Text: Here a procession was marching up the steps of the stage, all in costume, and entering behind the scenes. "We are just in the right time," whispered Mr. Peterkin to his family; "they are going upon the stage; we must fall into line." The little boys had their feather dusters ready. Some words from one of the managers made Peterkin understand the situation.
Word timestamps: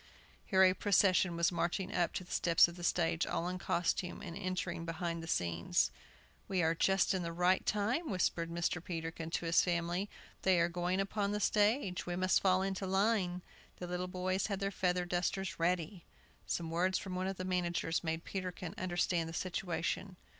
Here 0.47 0.63
a 0.63 0.73
procession 0.73 1.35
was 1.35 1.51
marching 1.51 1.93
up 1.93 2.15
the 2.15 2.25
steps 2.25 2.67
of 2.67 2.75
the 2.75 2.83
stage, 2.83 3.27
all 3.27 3.47
in 3.47 3.59
costume, 3.59 4.19
and 4.23 4.35
entering 4.35 4.83
behind 4.83 5.21
the 5.21 5.27
scenes. 5.27 5.91
"We 6.47 6.63
are 6.63 6.73
just 6.73 7.13
in 7.13 7.21
the 7.21 7.31
right 7.31 7.63
time," 7.67 8.09
whispered 8.09 8.49
Mr. 8.49 8.83
Peterkin 8.83 9.29
to 9.29 9.45
his 9.45 9.61
family; 9.63 10.09
"they 10.41 10.59
are 10.59 10.69
going 10.69 10.99
upon 10.99 11.33
the 11.33 11.39
stage; 11.39 12.07
we 12.07 12.15
must 12.15 12.41
fall 12.41 12.63
into 12.63 12.87
line." 12.87 13.43
The 13.75 13.85
little 13.85 14.07
boys 14.07 14.47
had 14.47 14.59
their 14.59 14.71
feather 14.71 15.05
dusters 15.05 15.59
ready. 15.59 16.03
Some 16.47 16.71
words 16.71 16.97
from 16.97 17.13
one 17.13 17.27
of 17.27 17.37
the 17.37 17.45
managers 17.45 18.03
made 18.03 18.23
Peterkin 18.25 18.73
understand 18.79 19.29
the 19.29 19.33
situation. 19.33 20.15